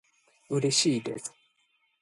[0.49, 1.31] うれしいです